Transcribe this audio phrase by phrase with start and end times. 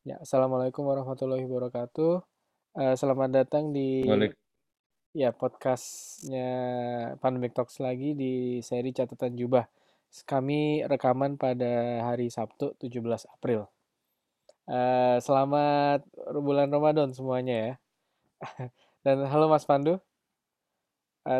[0.00, 2.24] Ya, Assalamualaikum warahmatullahi wabarakatuh.
[2.80, 4.48] Eh, selamat datang di Waalaikumsalam.
[5.12, 6.50] ya podcastnya
[7.20, 9.68] Pandemic Talks lagi di seri catatan jubah.
[10.24, 13.68] Kami rekaman pada hari Sabtu 17 April.
[14.72, 17.72] Eh, selamat bulan Ramadan semuanya ya.
[19.04, 20.00] Dan halo Mas Pandu.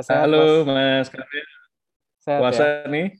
[0.04, 1.08] Sehat Halo Mas?
[1.08, 1.46] Mas Kamil,
[2.20, 2.92] Sehat puasa ya?
[2.92, 3.16] nih?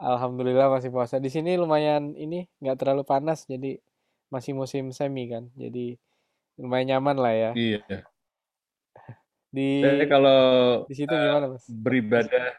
[0.00, 1.20] Alhamdulillah masih puasa.
[1.20, 3.76] Di sini lumayan ini nggak terlalu panas jadi
[4.32, 5.52] masih musim semi kan.
[5.52, 6.00] Jadi
[6.56, 7.50] lumayan nyaman lah ya.
[7.52, 8.08] Iya.
[9.52, 10.40] Di Saya kalau
[10.88, 11.68] di situ eh, gimana Mas?
[11.68, 12.56] beribadah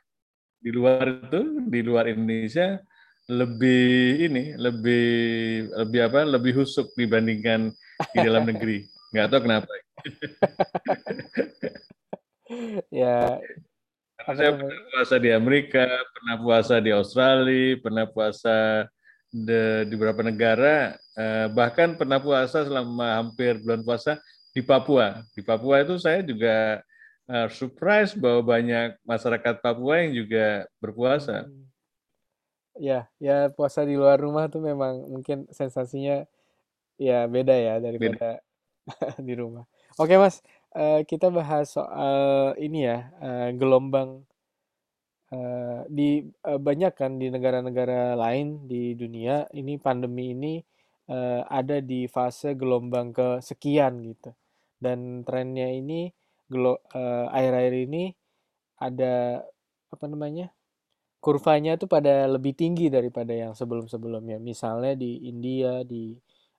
[0.62, 2.78] di luar itu, di luar Indonesia
[3.26, 5.06] lebih ini, lebih
[5.74, 6.22] lebih apa?
[6.30, 7.74] Lebih husuk dibandingkan
[8.14, 8.86] di dalam negeri.
[9.10, 9.72] Nggak tahu kenapa.
[12.94, 13.42] Ya,
[14.14, 18.86] Karena saya pernah puasa di Amerika, pernah puasa di Australia, pernah puasa
[19.34, 24.22] di beberapa negara, eh, bahkan pernah puasa selama hampir bulan puasa
[24.54, 25.26] di Papua.
[25.34, 26.86] Di Papua itu saya juga
[27.26, 31.50] eh, surprise bahwa banyak masyarakat Papua yang juga berpuasa.
[31.50, 31.66] Hmm.
[32.78, 36.26] Ya, ya puasa di luar rumah tuh memang mungkin sensasinya
[36.98, 37.86] ya beda ya Beda.
[37.90, 38.30] daripada
[39.28, 39.66] di rumah.
[39.98, 40.46] Oke Mas,
[40.78, 43.10] eh, kita bahas soal ini ya,
[43.58, 44.30] gelombang
[45.90, 50.54] di eh, banyak kan di negara-negara lain di dunia ini pandemi ini
[51.10, 54.32] eh, ada di fase gelombang kesekian gitu.
[54.84, 56.12] Dan trennya ini
[56.52, 56.84] gelo-
[57.32, 58.04] akhir-akhir ini
[58.84, 59.40] ada
[59.94, 60.52] apa namanya?
[61.24, 64.38] kurvanya tuh pada lebih tinggi daripada yang sebelum-sebelumnya.
[64.44, 66.12] Misalnya di India, di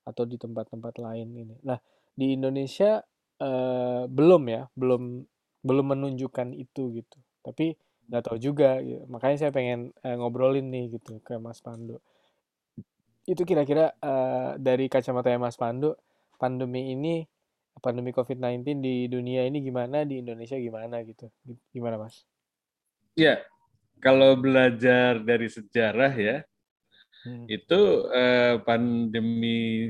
[0.04, 1.56] atau di tempat-tempat lain ini.
[1.68, 1.76] Nah,
[2.16, 3.00] di Indonesia
[3.40, 5.02] eh, belum ya, belum
[5.64, 7.18] belum menunjukkan itu gitu.
[7.44, 7.76] Tapi
[8.08, 9.04] nggak tahu juga, gitu.
[9.08, 12.00] Makanya saya pengen eh, ngobrolin nih gitu ke Mas Pandu.
[13.24, 15.96] Itu kira-kira eh, dari kacamata Mas Pandu,
[16.36, 17.24] pandemi ini,
[17.80, 21.28] pandemi COVID-19 di dunia ini gimana, di Indonesia gimana gitu.
[21.72, 22.24] Gimana Mas?
[23.14, 23.40] Ya,
[24.02, 26.36] kalau belajar dari sejarah ya,
[27.24, 27.48] Hmm.
[27.48, 27.80] itu
[28.12, 29.88] eh, pandemi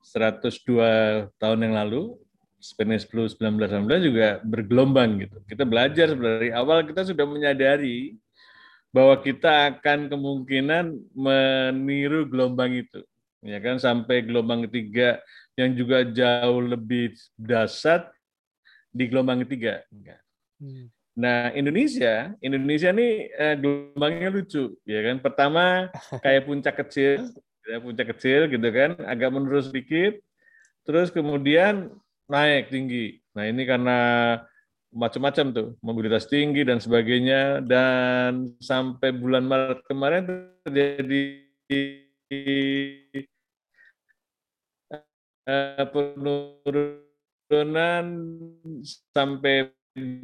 [0.00, 2.16] 102 tahun yang lalu,
[2.60, 5.38] Spanish flu 1919 juga bergelombang gitu.
[5.44, 8.16] Kita belajar dari awal kita sudah menyadari
[8.90, 13.04] bahwa kita akan kemungkinan meniru gelombang itu.
[13.44, 15.20] Ya kan sampai gelombang ketiga
[15.54, 18.08] yang juga jauh lebih dahsyat
[18.90, 19.84] di gelombang ketiga.
[20.56, 20.88] Hmm.
[21.16, 25.16] Nah, Indonesia, Indonesia nih eh, gelombangnya lucu, ya kan?
[25.20, 25.88] Pertama
[26.24, 27.32] kayak puncak kecil,
[27.64, 30.20] ya, puncak kecil gitu kan, agak menurun sedikit,
[30.84, 31.88] terus kemudian
[32.26, 33.20] naik tinggi.
[33.34, 33.98] Nah, ini karena
[34.90, 40.24] macam-macam tuh, mobilitas tinggi dan sebagainya, dan sampai bulan Maret kemarin
[40.64, 41.22] terjadi
[45.46, 48.04] eh, penurunan
[49.12, 49.70] sampai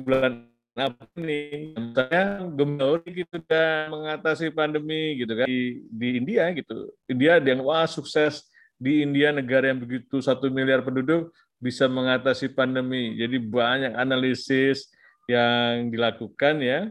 [0.02, 1.76] bulan apa nih?
[1.76, 5.44] Misalnya Gembauri gitu kan mengatasi pandemi gitu kan.
[5.44, 6.88] Di, di India gitu.
[7.06, 8.48] India yang wah sukses.
[8.82, 11.30] Di India negara yang begitu satu miliar penduduk
[11.62, 14.90] bisa mengatasi pandemi jadi banyak analisis
[15.30, 16.90] yang dilakukan ya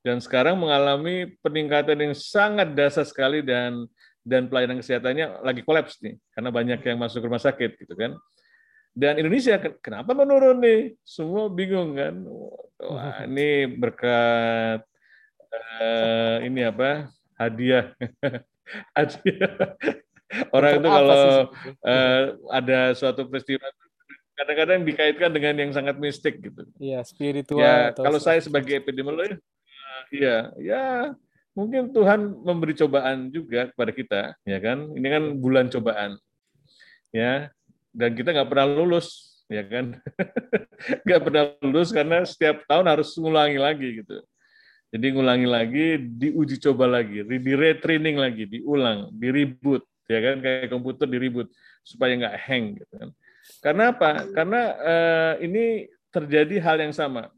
[0.00, 3.84] dan sekarang mengalami peningkatan yang sangat dasar sekali dan
[4.24, 8.16] dan pelayanan kesehatannya lagi kolaps nih karena banyak yang masuk rumah sakit gitu kan
[8.98, 10.98] dan Indonesia kenapa menurun nih?
[11.06, 12.18] Semua bingung kan.
[12.82, 14.82] Wah, ini berkat
[15.78, 17.06] uh, ini apa?
[17.38, 17.94] Hadiah.
[18.98, 19.54] hadiah.
[20.50, 21.24] Orang itu kalau
[21.86, 23.62] uh, ada suatu peristiwa
[24.38, 26.62] kadang-kadang dikaitkan dengan yang sangat mistik gitu.
[26.78, 27.58] Iya, spiritual.
[27.58, 29.34] Ya, kalau saya sebagai epidemiolog,
[30.14, 31.12] iya, ya
[31.58, 34.94] mungkin Tuhan memberi cobaan juga kepada kita, ya kan?
[34.94, 36.22] Ini kan bulan cobaan,
[37.12, 37.50] ya
[37.92, 39.96] dan kita nggak pernah lulus ya kan
[41.04, 44.20] nggak pernah lulus karena setiap tahun harus ngulangi lagi gitu
[44.92, 50.68] jadi ngulangi lagi diuji coba lagi di retraining lagi diulang di reboot ya kan kayak
[50.68, 51.48] komputer di reboot
[51.84, 53.10] supaya nggak hang gitu kan
[53.64, 55.64] karena apa karena eh, ini
[56.08, 57.28] terjadi hal yang sama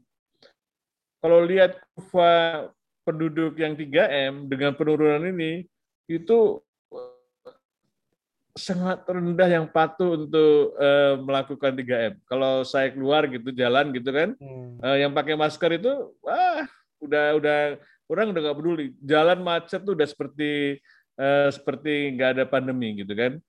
[1.21, 2.67] kalau lihat kurva
[3.05, 5.65] penduduk yang 3M dengan penurunan ini
[6.09, 6.57] itu
[8.51, 12.19] sangat rendah yang patuh untuk uh, melakukan 3M.
[12.27, 14.83] Kalau saya keluar gitu jalan gitu kan, hmm.
[14.83, 16.67] uh, yang pakai masker itu wah
[16.99, 17.59] udah udah
[18.11, 18.85] orang udah nggak peduli.
[18.99, 20.77] Jalan macet tuh udah seperti
[21.15, 23.39] uh, seperti nggak ada pandemi gitu kan.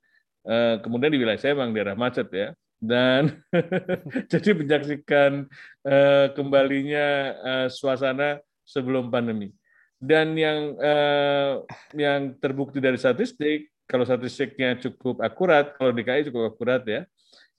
[0.42, 2.48] Uh, kemudian di wilayah saya memang daerah macet ya.
[2.82, 3.38] Dan
[4.32, 5.46] jadi menyaksikan
[5.86, 7.06] uh, kembalinya
[7.38, 9.54] uh, suasana sebelum pandemi.
[10.02, 10.74] Dan yang
[11.94, 17.04] yang terbukti dari statistik kalau statistiknya cukup akurat, kalau DKI cukup akurat ya,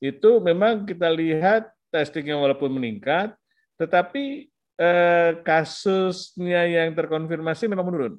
[0.01, 3.38] itu memang kita lihat testingnya walaupun meningkat,
[3.77, 4.50] tetapi
[4.81, 8.13] eh, kasusnya yang terkonfirmasi memang menurun,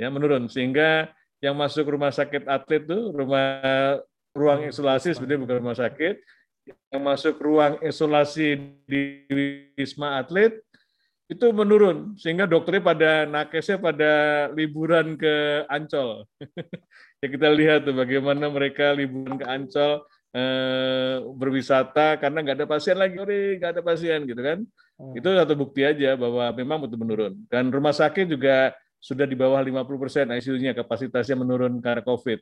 [0.00, 1.12] ya menurun sehingga
[1.42, 3.60] yang masuk rumah sakit atlet tuh rumah
[4.32, 6.14] ruang isolasi sebenarnya bukan rumah sakit,
[6.94, 9.26] yang masuk ruang isolasi di
[9.74, 10.56] wisma atlet
[11.26, 14.12] itu menurun sehingga dokternya pada nakesnya pada
[14.52, 16.28] liburan ke Ancol.
[17.24, 20.04] ya kita lihat tuh bagaimana mereka liburan ke Ancol
[20.36, 24.58] eh, berwisata karena nggak ada pasien lagi, nggak ada pasien gitu kan.
[25.00, 25.16] Hmm.
[25.16, 27.34] Itu satu bukti aja bahwa memang betul menurun.
[27.48, 32.38] Dan rumah sakit juga sudah di bawah 50 persen ICU-nya kapasitasnya menurun karena COVID.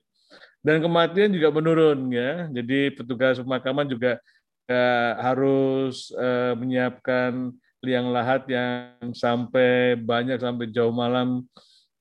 [0.60, 2.52] Dan kematian juga menurun ya.
[2.52, 4.20] Jadi petugas pemakaman juga
[4.68, 7.48] eh, harus eh, menyiapkan
[7.80, 11.48] liang lahat yang sampai banyak sampai jauh malam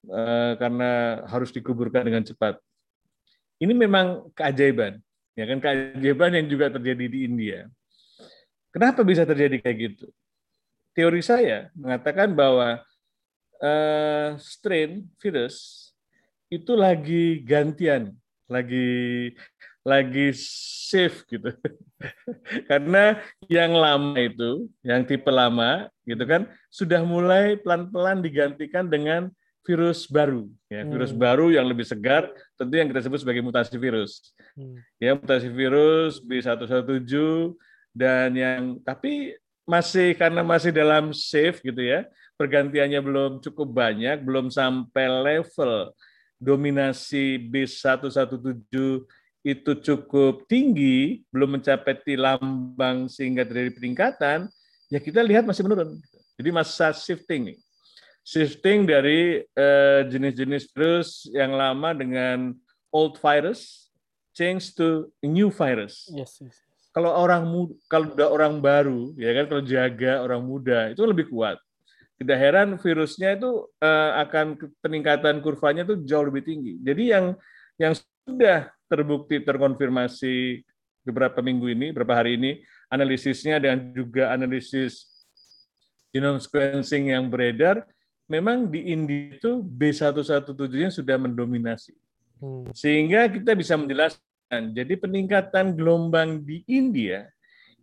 [0.03, 2.59] eh, karena harus dikuburkan dengan cepat.
[3.63, 4.99] Ini memang keajaiban,
[5.35, 7.67] ya kan keajaiban yang juga terjadi di India.
[8.71, 10.07] Kenapa bisa terjadi kayak gitu?
[10.95, 12.79] Teori saya mengatakan bahwa
[13.63, 15.89] uh, strain virus
[16.49, 18.15] itu lagi gantian,
[18.49, 19.31] lagi
[19.85, 21.53] lagi safe gitu.
[22.69, 29.29] Karena yang lama itu, yang tipe lama gitu kan, sudah mulai pelan-pelan digantikan dengan
[29.67, 31.21] virus baru, ya virus hmm.
[31.21, 32.25] baru yang lebih segar,
[32.57, 34.33] tentu yang kita sebut sebagai mutasi virus.
[34.57, 34.81] Hmm.
[34.97, 37.05] Ya mutasi virus B117
[37.93, 39.37] dan yang tapi
[39.69, 42.09] masih karena masih dalam safe gitu ya,
[42.39, 45.91] pergantiannya belum cukup banyak, belum sampai level
[46.39, 48.71] dominasi B117
[49.43, 54.47] itu cukup tinggi, belum mencapai di lambang sehingga terjadi peningkatan,
[54.87, 55.99] ya kita lihat masih menurun.
[56.39, 57.59] Jadi masa shifting nih.
[58.23, 62.55] Shifting dari eh, jenis-jenis virus yang lama dengan
[62.87, 63.91] old virus
[64.31, 66.07] change to new virus.
[66.07, 66.55] Yes, yes.
[66.95, 71.29] Kalau orang muda, kalau udah orang baru, ya kan kalau jaga orang muda itu lebih
[71.29, 71.59] kuat.
[72.19, 76.75] Tidak heran virusnya itu uh, akan peningkatan kurvanya itu jauh lebih tinggi.
[76.83, 77.25] Jadi yang
[77.79, 80.67] yang sudah terbukti terkonfirmasi
[81.07, 82.51] beberapa minggu ini, beberapa hari ini,
[82.91, 85.07] analisisnya dan juga analisis
[86.11, 87.87] genome sequencing yang beredar,
[88.27, 91.95] memang di India itu B117-nya sudah mendominasi.
[92.41, 92.69] Hmm.
[92.75, 97.29] Sehingga kita bisa menjelaskan, jadi peningkatan gelombang di India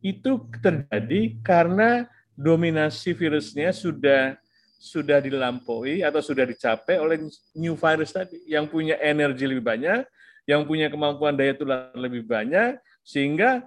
[0.05, 2.07] itu terjadi karena
[2.37, 4.37] dominasi virusnya sudah
[4.77, 10.05] sudah dilampaui atau sudah dicapai oleh new virus tadi yang punya energi lebih banyak,
[10.45, 13.65] yang punya kemampuan daya tular lebih banyak sehingga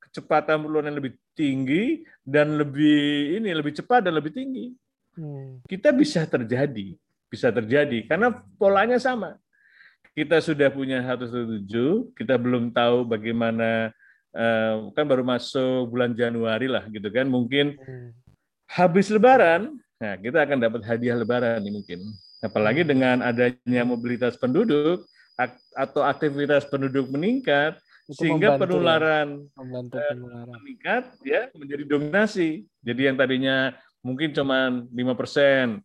[0.00, 4.74] kecepatan penularan lebih tinggi dan lebih ini lebih cepat dan lebih tinggi.
[5.14, 5.60] Hmm.
[5.68, 6.96] Kita bisa terjadi,
[7.30, 9.38] bisa terjadi karena polanya sama.
[10.10, 11.62] Kita sudah punya 107,
[12.18, 13.94] kita belum tahu bagaimana
[14.34, 17.26] eh, kan baru masuk bulan Januari lah gitu kan.
[17.26, 18.10] Mungkin hmm.
[18.70, 22.00] habis lebaran, nah kita akan dapat hadiah lebaran nih mungkin.
[22.40, 22.90] Apalagi hmm.
[22.90, 25.04] dengan adanya mobilitas penduduk,
[25.76, 27.78] atau aktivitas penduduk meningkat
[28.10, 30.02] itu sehingga membantu, penularan, ya.
[30.10, 32.48] penularan meningkat ya menjadi dominasi.
[32.82, 33.56] Jadi yang tadinya
[34.02, 35.78] mungkin cuma lima persen,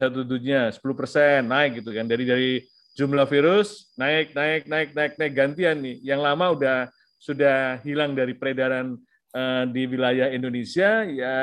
[0.00, 2.50] satu tujuhnya sepuluh persen naik gitu kan dari dari
[2.96, 6.00] jumlah virus naik naik naik naik naik gantian nih.
[6.00, 6.78] Yang lama udah
[7.26, 8.94] sudah hilang dari peredaran
[9.34, 11.36] uh, di wilayah Indonesia ya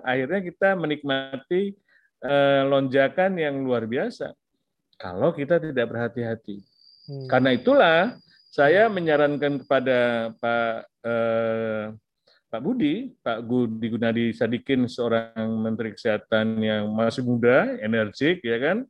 [0.00, 1.76] akhirnya kita menikmati
[2.24, 4.32] uh, lonjakan yang luar biasa
[4.96, 6.64] kalau kita tidak berhati-hati.
[7.06, 7.28] Hmm.
[7.28, 8.16] Karena itulah
[8.50, 10.74] saya menyarankan kepada Pak
[11.04, 11.84] eh,
[12.48, 18.88] Pak Budi, Pak Budi Gunadi Sadikin, seorang Menteri Kesehatan yang masih muda, energik, ya kan,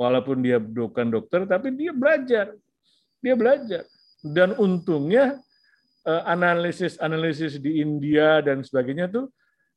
[0.00, 2.56] walaupun dia bukan dokter, tapi dia belajar,
[3.20, 3.84] dia belajar,
[4.24, 5.36] dan untungnya
[6.04, 9.30] analisis-analisis di India dan sebagainya tuh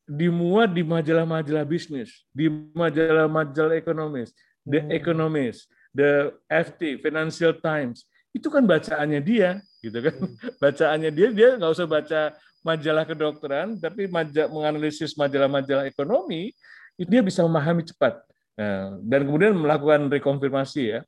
[0.05, 4.33] dimuat di majalah-majalah bisnis, di majalah-majalah ekonomis,
[4.65, 4.93] The hmm.
[4.93, 10.15] Economist, The FT, Financial Times, itu kan bacaannya dia, gitu kan?
[10.17, 10.33] Hmm.
[10.63, 12.21] Bacaannya dia, dia nggak usah baca
[12.65, 16.53] majalah kedokteran, tapi majalah, menganalisis majalah-majalah ekonomi,
[16.97, 18.21] dia bisa memahami cepat.
[18.55, 21.01] Nah, dan kemudian melakukan rekonfirmasi ya.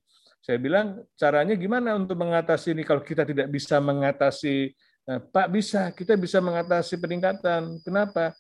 [0.44, 4.72] Saya bilang caranya gimana untuk mengatasi ini kalau kita tidak bisa mengatasi
[5.08, 7.80] nah, Pak bisa, kita bisa mengatasi peningkatan.
[7.82, 8.36] Kenapa?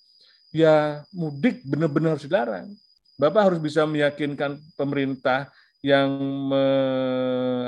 [0.51, 2.67] Ya mudik benar-benar harus dilarang.
[3.17, 5.50] Bapak harus bisa meyakinkan pemerintah
[5.86, 6.09] yang
[6.50, 6.65] me,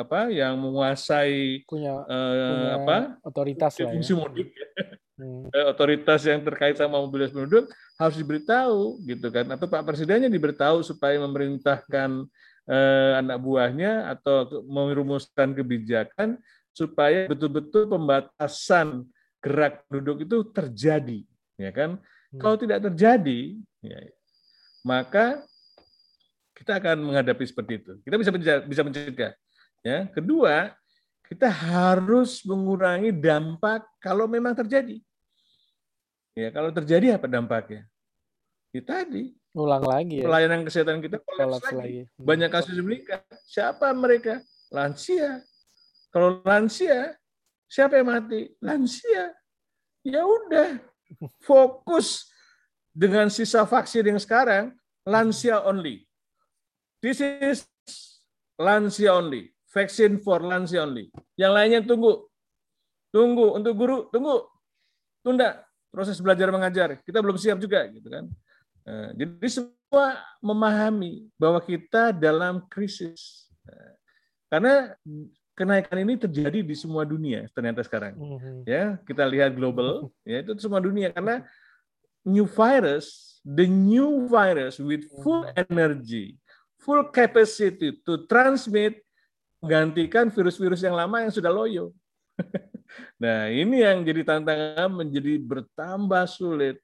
[0.02, 4.14] apa yang menguasai punya, uh, punya apa otoritas lah ya.
[4.18, 4.50] mudik
[5.16, 5.54] hmm.
[5.54, 7.70] Eh, otoritas yang terkait sama mobilitas penduduk
[8.02, 12.26] harus diberitahu gitu kan atau Pak Presidennya diberitahu supaya memerintahkan
[12.66, 16.42] eh, anak buahnya atau merumuskan kebijakan
[16.80, 19.04] supaya betul-betul pembatasan
[19.44, 21.20] gerak penduduk itu terjadi,
[21.60, 22.00] ya kan?
[22.32, 22.40] Hmm.
[22.40, 24.00] Kalau tidak terjadi, ya,
[24.88, 25.44] maka
[26.56, 27.92] kita akan menghadapi seperti itu.
[28.04, 28.32] Kita bisa
[28.64, 29.32] bisa mencegah.
[29.80, 30.76] Ya, kedua,
[31.28, 35.00] kita harus mengurangi dampak kalau memang terjadi.
[36.36, 37.88] Ya, kalau terjadi apa dampaknya?
[38.72, 39.36] Ya tadi.
[39.56, 40.30] Ulang lagi ya.
[40.30, 41.76] Pelayanan kesehatan kita kolaps lagi.
[41.76, 42.02] lagi.
[42.06, 42.26] Hmm.
[42.28, 43.24] Banyak kasus meningkat.
[43.50, 44.44] Siapa mereka?
[44.70, 45.42] Lansia.
[46.10, 47.14] Kalau lansia,
[47.70, 48.50] siapa yang mati?
[48.62, 49.34] Lansia.
[50.02, 50.82] Ya udah,
[51.42, 52.30] fokus
[52.94, 54.74] dengan sisa vaksin yang sekarang,
[55.06, 56.06] lansia only.
[57.00, 57.66] This is
[58.60, 59.54] lansia only.
[59.70, 61.14] Vaksin for lansia only.
[61.38, 62.26] Yang lainnya tunggu.
[63.10, 64.46] Tunggu untuk guru, tunggu.
[65.22, 65.62] Tunda
[65.94, 66.98] proses belajar mengajar.
[67.02, 68.26] Kita belum siap juga gitu kan.
[68.86, 73.50] Eh, jadi semua memahami bahwa kita dalam krisis.
[73.66, 73.94] Eh,
[74.50, 74.94] karena
[75.60, 78.16] kenaikan ini terjadi di semua dunia ternyata sekarang.
[78.16, 78.56] Mm-hmm.
[78.64, 81.44] Ya, kita lihat global, ya itu semua dunia karena
[82.24, 85.68] new virus, the new virus with full mm-hmm.
[85.68, 86.40] energy,
[86.80, 89.04] full capacity to transmit
[89.60, 91.92] menggantikan virus-virus yang lama yang sudah loyo.
[93.24, 96.80] nah, ini yang jadi tantangan menjadi bertambah sulit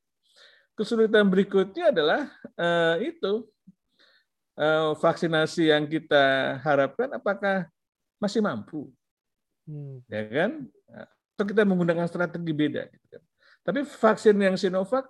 [0.75, 2.27] kesulitan berikutnya adalah
[2.59, 3.47] uh, itu
[4.59, 7.71] uh, vaksinasi yang kita harapkan apakah
[8.21, 8.89] masih mampu,
[9.67, 10.05] hmm.
[10.07, 10.51] ya kan?
[11.35, 12.87] Atau kita menggunakan strategi beda.
[12.87, 13.23] Gitu kan?
[13.65, 15.09] Tapi vaksin yang Sinovac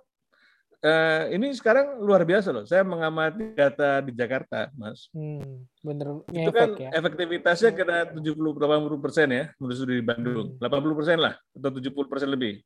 [0.82, 2.64] uh, ini sekarang luar biasa loh.
[2.64, 5.08] Saya mengamati data di Jakarta, Mas.
[5.12, 6.26] Hmm, bener.
[6.32, 6.90] Itu kan ya?
[6.96, 10.48] efektivitasnya kena 70-80 persen ya, menurut di Bandung.
[10.56, 10.62] Hmm.
[10.62, 12.60] 80 persen lah, atau 70 persen lebih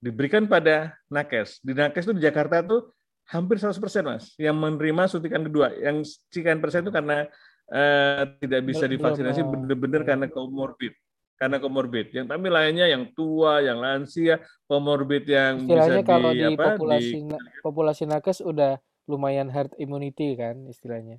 [0.00, 1.60] diberikan pada nakes.
[1.60, 2.88] Di nakes itu di Jakarta tuh
[3.30, 5.70] hampir 100% mas yang menerima suntikan kedua.
[5.76, 7.28] Yang sekian persen itu karena
[7.70, 10.94] uh, tidak bisa divaksinasi benar-benar karena komorbid.
[11.40, 12.12] Karena komorbid.
[12.12, 17.16] Yang tapi lainnya yang tua, yang lansia, komorbid yang istilahnya bisa kalau di, apa, populasi
[17.16, 18.76] di, populasi nakes udah
[19.08, 21.16] lumayan herd immunity kan istilahnya.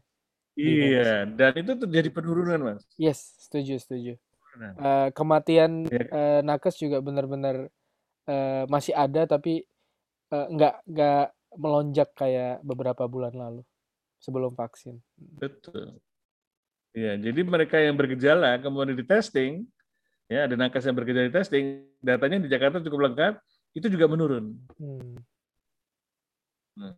[0.53, 2.83] Iya, dan itu terjadi penurunan, Mas.
[2.99, 4.13] Yes, setuju, setuju.
[4.51, 6.05] Uh, kematian ya.
[6.11, 7.71] uh, nakes juga benar-benar
[8.27, 9.63] uh, masih ada tapi
[10.27, 13.63] uh, nggak nggak melonjak kayak beberapa bulan lalu
[14.19, 14.99] sebelum vaksin.
[15.17, 15.97] Betul.
[16.91, 19.63] Ya, jadi mereka yang bergejala kemudian di testing,
[20.27, 21.65] ya ada nakes yang bergejala di testing,
[22.03, 23.39] datanya di Jakarta cukup lengkap,
[23.71, 24.59] itu juga menurun.
[24.75, 25.15] Hmm.
[26.75, 26.95] Nah,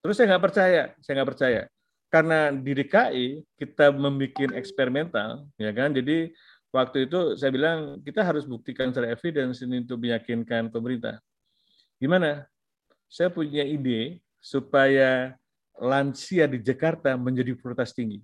[0.00, 1.62] terus saya nggak percaya, saya nggak percaya,
[2.08, 3.26] karena di DKI
[3.60, 6.32] kita membuat eksperimental, ya kan, jadi
[6.72, 11.20] waktu itu saya bilang kita harus buktikan secara evidence ini untuk meyakinkan pemerintah.
[12.00, 12.44] Gimana?
[13.08, 15.36] Saya punya ide supaya
[15.76, 18.20] lansia di Jakarta menjadi prioritas tinggi.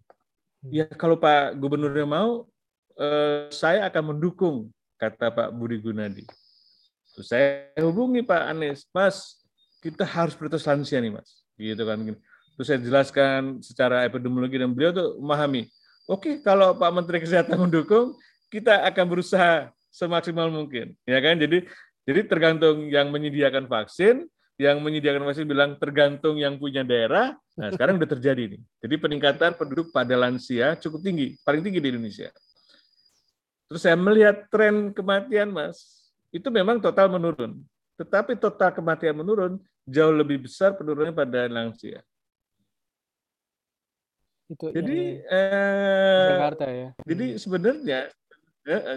[0.62, 0.70] Hmm.
[0.70, 2.46] Ya kalau Pak Gubernurnya mau,
[2.94, 6.22] eh, saya akan mendukung, kata Pak Budi Gunadi.
[7.12, 9.42] Terus saya hubungi Pak Anies, Mas,
[9.82, 11.42] kita harus prioritas lansia nih Mas.
[11.58, 11.98] Gitu kan.
[12.56, 15.68] Terus saya jelaskan secara epidemiologi dan beliau tuh memahami.
[16.06, 18.14] Oke, kalau Pak Menteri Kesehatan mendukung,
[18.48, 21.36] kita akan berusaha semaksimal mungkin, ya kan?
[21.36, 21.68] Jadi
[22.02, 24.26] jadi tergantung yang menyediakan vaksin,
[24.60, 27.36] yang menyediakan vaksin bilang tergantung yang punya daerah.
[27.56, 28.62] Nah, sekarang udah terjadi nih.
[28.84, 32.28] Jadi peningkatan penduduk pada lansia cukup tinggi, paling tinggi di Indonesia.
[33.72, 37.64] Terus saya melihat tren kematian, Mas, itu memang total menurun.
[37.96, 39.56] Tetapi total kematian menurun
[39.88, 42.04] jauh lebih besar penurunannya pada lansia.
[44.52, 46.88] Itu jadi eh, Jakarta ya.
[47.08, 47.38] Jadi hmm.
[47.40, 48.00] sebenarnya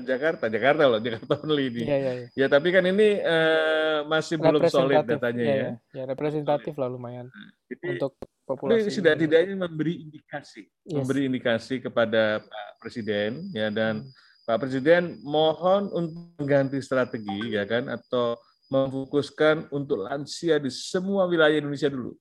[0.06, 1.84] Jakarta, Jakarta loh, Jakarta only ini.
[1.90, 2.28] Ya, ya, ya.
[2.38, 5.56] ya tapi kan ini uh, masih belum solid datanya ya.
[5.58, 7.34] Ya, ya representatif lah lumayan
[7.66, 8.14] Jadi, untuk
[8.46, 8.86] populasi.
[8.86, 10.94] Ini sudah tidaknya memberi indikasi, yes.
[10.94, 14.46] memberi indikasi kepada Pak Presiden ya dan hmm.
[14.46, 18.38] Pak Presiden mohon untuk mengganti strategi ya kan atau
[18.70, 22.14] memfokuskan untuk lansia di semua wilayah Indonesia dulu.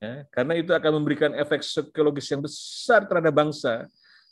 [0.00, 3.84] Ya, karena itu akan memberikan efek psikologis yang besar terhadap bangsa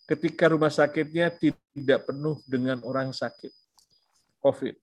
[0.06, 3.50] ketika rumah sakitnya tidak penuh dengan orang sakit
[4.40, 4.74] COVID.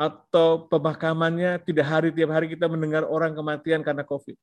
[0.00, 4.34] Atau pemakamannya tidak hari tiap hari kita mendengar orang kematian karena COVID.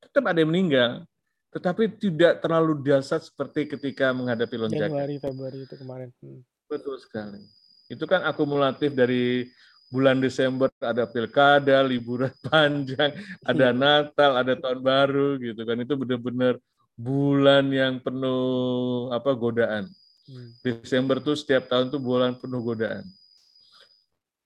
[0.00, 1.04] Tetap ada yang meninggal,
[1.54, 4.90] tetapi tidak terlalu dahsyat seperti ketika menghadapi lonjakan.
[4.90, 6.08] Januari, Februari itu kemarin.
[6.18, 6.42] Hmm.
[6.66, 7.38] Betul sekali.
[7.86, 9.46] Itu kan akumulatif dari
[9.92, 13.14] bulan Desember ada pilkada, liburan panjang,
[13.46, 13.70] ada.
[13.86, 15.76] Natal, ada tahun baru gitu kan.
[15.78, 16.58] Itu benar-benar
[16.94, 19.90] bulan yang penuh apa godaan.
[20.24, 20.50] Hmm.
[20.64, 23.04] Desember tuh setiap tahun tuh bulan penuh godaan.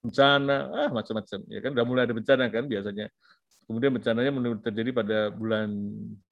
[0.03, 1.39] Bencana, ah macam-macam.
[1.47, 3.07] Ya kan udah mulai ada bencana kan biasanya.
[3.69, 4.33] Kemudian bencananya
[4.65, 5.69] terjadi pada bulan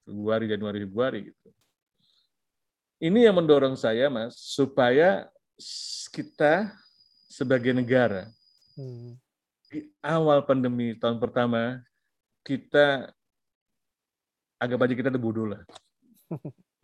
[0.01, 1.49] Februari, Januari, Februari gitu.
[2.97, 5.29] Ini yang mendorong saya, Mas, supaya
[6.09, 6.73] kita
[7.29, 8.25] sebagai negara
[8.73, 9.13] hmm.
[9.69, 11.81] di awal pandemi tahun pertama
[12.41, 13.13] kita
[14.57, 15.61] agak aja kita ada bodoh lah.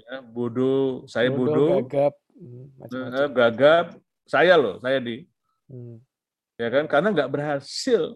[0.08, 3.30] Ya, bodoh, saya bodoh, bodoh gagap, hmm, macam-macam.
[3.34, 3.86] gagap,
[4.24, 5.28] saya loh, saya di,
[5.72, 5.98] hmm.
[6.60, 8.16] ya kan, karena nggak berhasil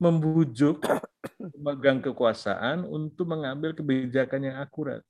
[0.00, 0.80] membujuk
[1.54, 5.04] pemegang kekuasaan untuk mengambil kebijakan yang akurat.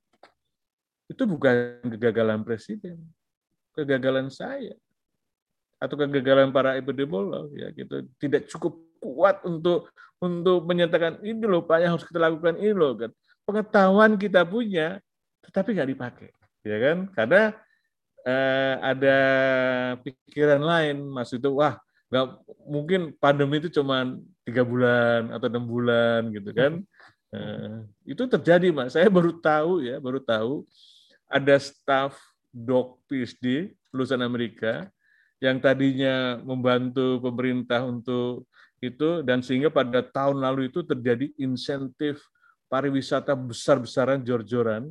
[1.11, 3.02] Itu bukan kegagalan presiden,
[3.75, 4.75] kegagalan saya
[5.80, 9.88] atau kegagalan para epidemiolog ya gitu tidak cukup kuat untuk
[10.20, 13.11] untuk menyatakan ini loh pak yang harus kita lakukan ini loh kan
[13.49, 15.00] pengetahuan kita punya
[15.50, 16.30] tetapi nggak dipakai
[16.62, 16.99] ya kan?
[17.11, 17.42] Karena
[18.23, 19.19] eh, ada
[20.00, 21.76] pikiran lain mas itu wah
[22.11, 22.26] nggak
[22.66, 24.14] mungkin pandemi itu cuma
[24.47, 26.73] tiga bulan atau enam bulan gitu kan?
[27.30, 30.66] Eh, itu terjadi mas saya baru tahu ya baru tahu
[31.30, 32.19] ada staff
[32.50, 34.90] dok PhD lulusan Amerika
[35.38, 38.50] yang tadinya membantu pemerintah untuk
[38.83, 42.19] itu dan sehingga pada tahun lalu itu terjadi insentif
[42.66, 44.90] pariwisata besar-besaran jor-joran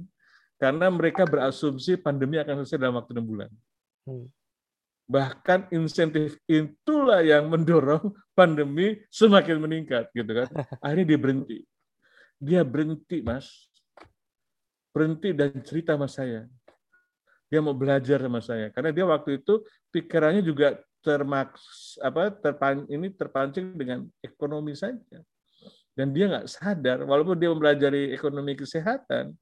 [0.59, 3.49] karena mereka berasumsi pandemi akan selesai dalam waktu enam bulan.
[4.03, 4.27] Hmm.
[5.09, 10.47] Bahkan insentif itulah yang mendorong pandemi semakin meningkat, gitu kan?
[10.83, 11.59] Akhirnya dia berhenti.
[12.37, 13.47] Dia berhenti, Mas.
[14.91, 16.45] Berhenti dan cerita sama saya.
[17.49, 23.09] Dia mau belajar sama saya karena dia waktu itu pikirannya juga termaks apa terpan ini
[23.09, 25.23] terpancing dengan ekonomi saja
[25.97, 29.33] dan dia nggak sadar walaupun dia mempelajari ekonomi kesehatan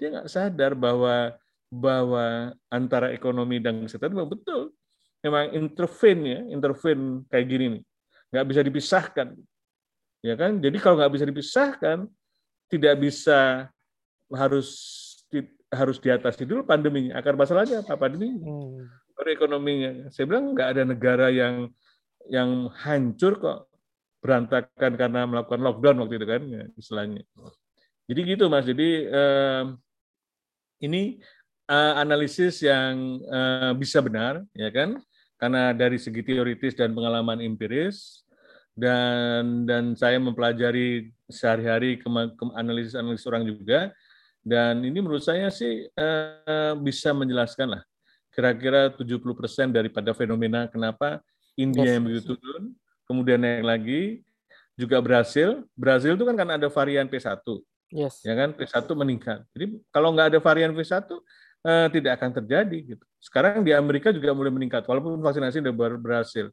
[0.00, 1.36] dia nggak sadar bahwa
[1.68, 4.72] bahwa antara ekonomi dan kesehatan memang betul.
[5.20, 7.82] Memang intervene ya intervene kayak gini nih.
[8.32, 9.28] Nggak bisa dipisahkan.
[10.24, 10.56] Ya kan?
[10.58, 12.08] Jadi kalau nggak bisa dipisahkan
[12.72, 13.68] tidak bisa
[14.32, 14.68] harus
[15.70, 17.20] harus diatasi dulu pandeminya.
[17.20, 17.94] Akar masalahnya apa?
[17.94, 19.28] Pandemi hmm.
[19.30, 20.08] ekonominya.
[20.08, 21.68] Saya bilang nggak ada negara yang
[22.26, 23.58] yang hancur kok
[24.20, 27.22] berantakan karena melakukan lockdown waktu itu kan ya, istilahnya.
[28.10, 28.66] Jadi gitu mas.
[28.66, 29.64] Jadi eh,
[30.80, 31.20] ini
[31.68, 35.00] uh, analisis yang uh, bisa benar ya kan
[35.40, 38.24] karena dari segi teoritis dan pengalaman empiris
[38.76, 42.00] dan dan saya mempelajari sehari-hari
[42.56, 43.92] analisis-analisis orang juga
[44.40, 47.82] dan ini menurut saya sih uh, bisa menjelaskan lah
[48.32, 49.20] kira-kira 70%
[49.74, 51.20] daripada fenomena kenapa
[51.58, 52.72] India yang begitu turun,
[53.04, 54.02] kemudian naik lagi,
[54.78, 55.66] juga Brasil.
[55.76, 57.44] Brasil itu kan karena ada varian P1.
[57.90, 58.22] Yes.
[58.22, 59.42] Ya kan P1 meningkat.
[59.54, 61.10] Jadi kalau nggak ada varian P1
[61.66, 63.04] eh, tidak akan terjadi gitu.
[63.18, 66.46] Sekarang di Amerika juga mulai meningkat walaupun vaksinasi sudah berhasil.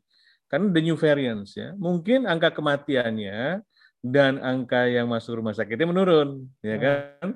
[0.50, 1.78] Karena the new variants ya.
[1.78, 3.62] Mungkin angka kematiannya
[4.02, 6.84] dan angka yang masuk rumah sakitnya menurun, ya hmm.
[6.84, 7.28] kan?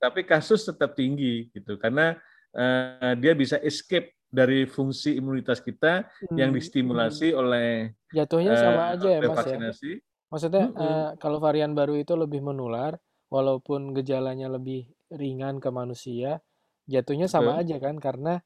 [0.00, 2.18] Tapi kasus tetap tinggi gitu karena
[2.56, 6.36] uh, dia bisa escape dari fungsi imunitas kita hmm.
[6.36, 7.38] yang distimulasi hmm.
[7.38, 7.68] oleh
[8.10, 9.36] jatuhnya uh, sama aja ya Mas ya?
[9.38, 9.90] vaksinasi.
[9.96, 10.04] ya.
[10.26, 10.82] Maksudnya hmm.
[10.82, 16.42] uh, kalau varian baru itu lebih menular walaupun gejalanya lebih ringan ke manusia,
[16.86, 18.42] jatuhnya sama aja kan karena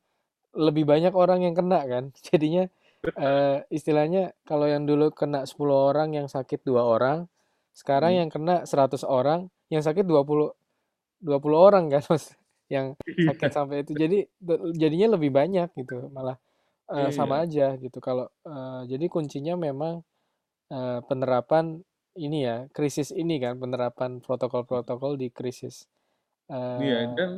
[0.56, 2.10] lebih banyak orang yang kena kan.
[2.26, 2.66] Jadinya
[3.16, 7.30] uh, istilahnya kalau yang dulu kena 10 orang yang sakit dua orang,
[7.72, 8.20] sekarang hmm.
[8.24, 10.52] yang kena 100 orang, yang sakit 20
[11.20, 12.32] 20 orang kan Mas
[12.70, 13.34] yang iya.
[13.34, 13.92] sakit sampai itu.
[13.98, 14.18] Jadi
[14.78, 16.38] jadinya lebih banyak gitu, malah
[16.90, 17.14] uh, iya.
[17.14, 17.98] sama aja gitu.
[17.98, 20.02] Kalau uh, jadi kuncinya memang
[20.70, 21.82] uh, penerapan
[22.18, 25.86] ini ya, krisis ini kan penerapan protokol-protokol di krisis
[26.50, 27.30] uh, Iya, dan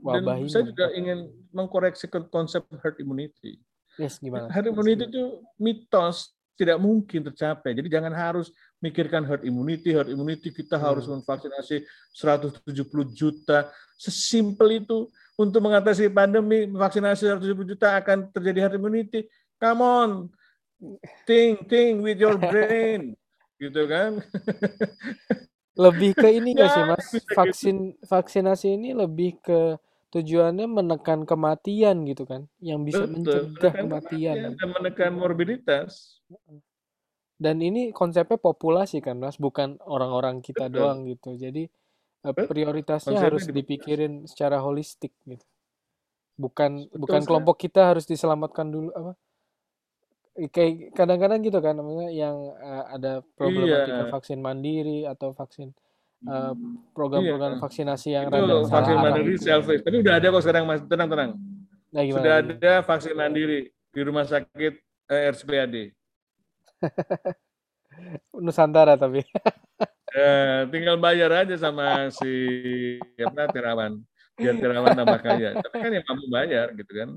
[0.00, 0.50] dan ini.
[0.52, 3.56] saya juga ingin mengkoreksi konsep herd immunity.
[3.96, 4.50] Yes, gimana?
[4.52, 7.74] Herd immunity itu mitos tidak mungkin tercapai.
[7.74, 10.84] Jadi jangan harus mikirkan herd immunity, herd immunity kita hmm.
[10.84, 11.82] harus memvaksinasi
[12.12, 12.60] 170
[13.16, 13.70] juta.
[13.96, 19.26] Sesimpel itu untuk mengatasi pandemi, vaksinasi 170 juta akan terjadi herd immunity.
[19.58, 20.10] Come on,
[21.26, 23.16] think, think with your brain
[23.58, 24.22] gitu kan.
[25.74, 27.06] Lebih ke ini nggak sih ya, mas?
[27.34, 28.06] Vaksin gitu.
[28.06, 29.78] vaksinasi ini lebih ke
[30.14, 34.38] tujuannya menekan kematian gitu kan, yang bisa Betul, mencegah kematian.
[34.38, 36.22] kematian dan menekan morbiditas.
[37.34, 40.74] Dan ini konsepnya populasi kan mas, bukan orang-orang kita Betul.
[40.78, 41.34] doang gitu.
[41.34, 42.46] Jadi eh, Betul.
[42.46, 45.42] prioritasnya konsepnya harus dipikirin secara holistik gitu.
[46.38, 49.12] Bukan Betul, bukan kelompok kita harus diselamatkan dulu apa?
[50.50, 54.10] Kayak kadang-kadang gitu kan namanya yang uh, ada problematika iya.
[54.10, 55.70] vaksin mandiri atau vaksin
[56.26, 56.52] uh,
[56.90, 57.60] program-program iya.
[57.62, 59.44] vaksinasi yang itu rada vaksin mandiri gitu.
[59.46, 61.30] self tapi udah ada kok sekarang mas tenang tenang
[61.94, 64.74] nah, gimana, sudah ada vaksin mandiri di rumah sakit
[65.10, 65.74] eh, RSPAD
[68.34, 69.22] Nusantara tapi.
[70.14, 72.32] Ya, tinggal bayar aja sama si
[73.20, 74.02] apa Terawan.
[74.34, 75.50] Biar Terawan tambah kaya.
[75.58, 77.10] Tapi kan yang mampu bayar gitu kan.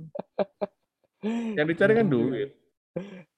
[1.58, 2.54] Yang dicari kan duit.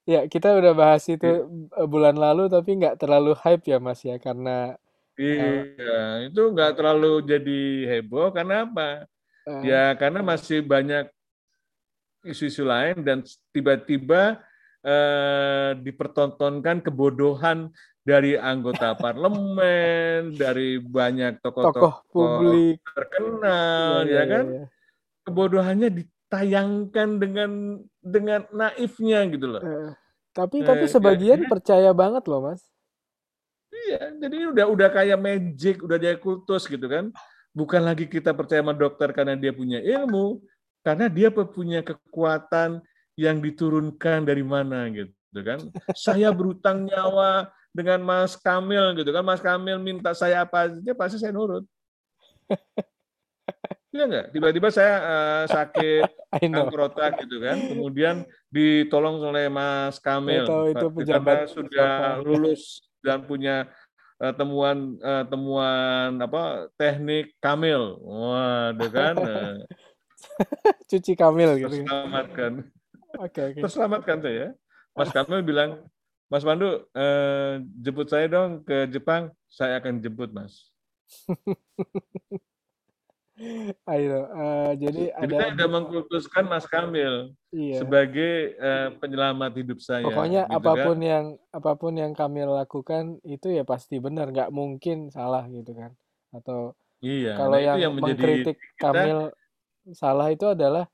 [0.08, 1.46] Ya, kita udah bahas itu Iya.
[1.80, 4.74] eh, bulan lalu tapi nggak terlalu hype ya Mas ya karena
[5.20, 7.60] eh, Iya, itu nggak terlalu jadi
[7.94, 9.04] heboh karena apa?
[9.46, 11.12] eh, Ya karena masih banyak
[12.24, 14.40] isu-isu lain dan tiba-tiba
[14.84, 17.68] eh, dipertontonkan kebodohan
[18.00, 22.76] dari anggota parlemen, dari banyak tokoh tokoh-tokoh publik.
[22.96, 24.44] terkenal, Iya, iya, ya iya, kan?
[24.48, 24.64] iya.
[25.20, 27.50] Kebodohannya ditayangkan dengan
[28.00, 29.62] dengan naifnya gitu loh.
[29.62, 29.92] Eh,
[30.32, 32.64] tapi tapi Eh, ya, sebagian ya, percaya banget loh Mas.
[33.70, 37.12] iya, jadi udah udah kayak magic, udah jadi kultus gitu kan.
[37.54, 40.42] Bukan lagi kita percaya sama dokter karena dia punya ilmu,
[40.82, 42.82] karena dia punya kekuatan
[43.14, 45.60] yang diturunkan dari mana gitu kan.
[45.94, 49.22] Saya berutang nyawa dengan Mas Kamil gitu kan.
[49.22, 51.62] Mas Kamil minta saya apa aja pasti saya nurut.
[53.90, 54.26] Iya nggak?
[54.30, 56.06] Tiba-tiba saya eh, sakit
[56.86, 57.58] otak gitu kan.
[57.58, 60.46] Kemudian ditolong oleh Mas Kamil.
[60.46, 63.66] tahu itu pejabat sudah lulus dan punya
[64.22, 67.98] eh, temuan eh, temuan apa teknik Kamil.
[67.98, 69.14] Waduh kan.
[69.26, 69.54] eh,
[70.86, 71.82] Cuci Kamil gitu.
[71.82, 72.52] terselamatkan.
[73.18, 73.60] Oke, oke.
[73.66, 74.54] Terselamatkan saya.
[74.94, 75.82] Mas Kamil bilang,
[76.30, 79.34] Mas Pandu, eh, jemput saya dong ke Jepang.
[79.50, 80.70] Saya akan jemput, Mas.
[83.88, 87.80] Ayo, eh, jadi Jadi ada sudah mengkultuskan Mas Kamil iya.
[87.80, 90.04] sebagai eh, penyelamat hidup saya.
[90.04, 90.60] Pokoknya gitu kan.
[90.60, 95.48] apa pun yang apa pun yang kami lakukan itu ya pasti benar, nggak mungkin salah
[95.48, 95.96] gitu kan.
[96.36, 99.18] Atau Iya, kalau nah itu yang yang menjadi mengkritik kita Kamil
[99.96, 100.84] salah itu adalah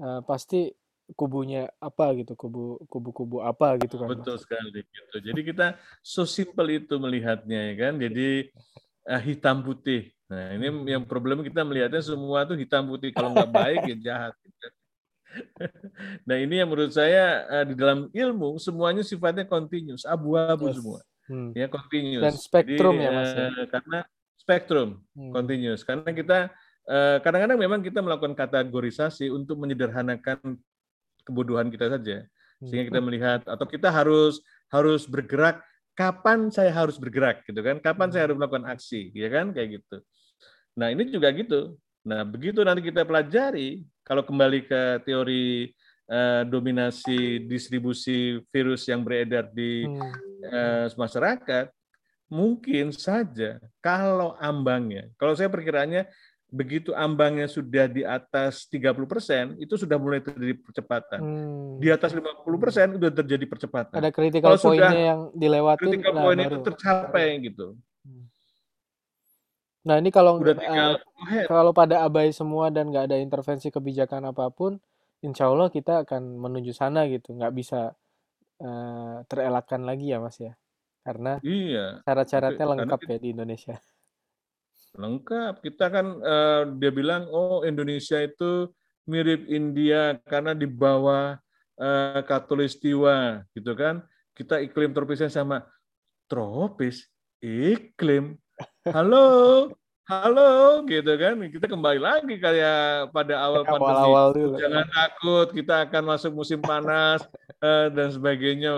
[0.00, 0.72] eh, pasti
[1.12, 4.24] kubunya apa gitu, kubu kubu-kubu apa gitu kan, Mas.
[4.24, 5.16] betul sekali gitu.
[5.20, 5.66] Jadi kita
[6.00, 8.00] so simple itu melihatnya ya kan.
[8.00, 8.48] Jadi
[9.22, 10.10] hitam putih.
[10.30, 13.10] Nah ini yang problem kita melihatnya semua tuh hitam putih.
[13.10, 14.32] Kalau nggak baik ya jahat.
[16.28, 20.76] Nah ini yang menurut saya eh, di dalam ilmu semuanya sifatnya continuous, abu-abu Yes.
[20.76, 21.00] semua.
[21.24, 21.50] Hmm.
[21.56, 22.34] Ya Dan continuous.
[22.44, 23.46] spektrum Jadi ya, Mas ya.
[23.48, 23.98] eh, karena
[24.36, 25.32] spektrum Hmm.
[25.32, 25.80] continuous.
[25.82, 26.38] Karena kita
[26.82, 30.36] eh, kadang-kadang memang kita melakukan kategorisasi untuk menyederhanakan
[31.24, 32.26] kebodohan kita saja.
[32.60, 34.38] Sehingga kita melihat atau kita harus
[34.68, 37.76] harus bergerak kapan saya harus bergerak gitu kan?
[37.78, 39.52] Kapan saya harus melakukan aksi, ya kan?
[39.52, 39.96] Kayak gitu.
[40.76, 41.76] Nah, ini juga gitu.
[42.02, 45.70] Nah, begitu nanti kita pelajari kalau kembali ke teori
[46.12, 50.12] eh, dominasi distribusi virus yang beredar di Hmm.
[50.42, 51.70] eh, masyarakat,
[52.26, 56.08] mungkin saja kalau ambangnya, kalau saya perkiraannya
[56.52, 61.18] begitu ambangnya sudah di atas 30%, itu sudah mulai terjadi percepatan.
[61.24, 61.80] Hmm.
[61.80, 63.96] Di atas 50% sudah terjadi percepatan.
[63.96, 66.66] Ada critical point-nya yang dilewatin Critical nah point itu baru.
[66.68, 67.66] tercapai gitu.
[69.82, 71.46] Nah, ini kalau Udah eh, tinggal go ahead.
[71.48, 74.76] kalau pada abai semua dan nggak ada intervensi kebijakan apa pun,
[75.24, 77.32] insya Allah kita akan menuju sana gitu.
[77.32, 77.96] Nggak bisa
[78.60, 80.52] eh, terelakkan lagi ya, Mas ya.
[81.02, 83.74] Karena Iya, syarat-syaratnya karena lengkap kita ya di Indonesia.
[84.96, 85.64] Lengkap.
[85.64, 88.68] Kita kan eh, dia bilang oh Indonesia itu
[89.08, 91.36] mirip India karena di bawah
[91.80, 94.04] eh, katulistiwa gitu kan.
[94.32, 95.64] Kita iklim tropisnya sama
[96.28, 98.38] tropis iklim.
[98.86, 99.26] Halo,
[100.06, 101.34] halo gitu kan.
[101.50, 103.90] Kita kembali lagi kayak pada awal pandemi.
[103.90, 104.56] awal-awal dulu.
[104.56, 107.26] Jangan takut, kita akan masuk musim panas
[107.66, 108.72] eh, dan sebagainya.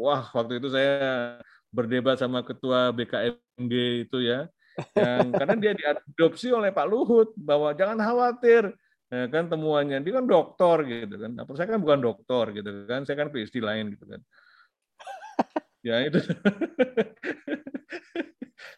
[0.00, 1.36] Wah, waktu itu saya
[1.68, 4.48] berdebat sama ketua BKMG itu ya,
[4.92, 8.72] yang karena dia diadopsi oleh Pak Luhut bahwa jangan khawatir,
[9.08, 11.30] ya kan temuannya dia kan doktor gitu kan.
[11.32, 14.20] Nah, saya kan bukan doktor gitu kan, saya kan PhD lain gitu kan.
[15.80, 16.18] Ya itu.